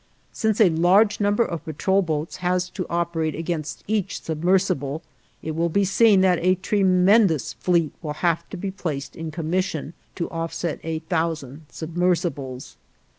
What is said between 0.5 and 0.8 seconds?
a